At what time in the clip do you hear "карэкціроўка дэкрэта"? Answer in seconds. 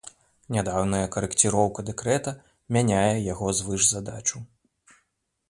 1.15-2.33